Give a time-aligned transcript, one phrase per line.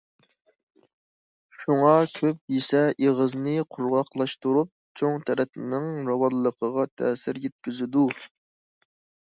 [1.63, 8.11] شۇڭا كۆپ يېسە ئېغىزنى قۇرغاقلاشتۇرۇپ، چوڭ تەرەتنىڭ راۋانلىقىغا تەسىر يەتكۈزىدۇ.